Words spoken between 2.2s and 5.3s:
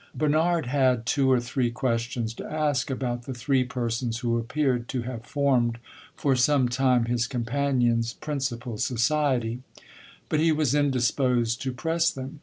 to ask about the three persons who appeared to have